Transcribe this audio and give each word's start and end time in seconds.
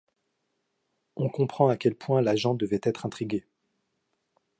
On 1.15 1.29
comprend 1.29 1.69
à 1.69 1.77
quel 1.77 1.93
point 1.93 2.23
l’agent 2.23 2.55
devait 2.55 2.79
être 2.83 3.05
intrigué. 3.05 3.45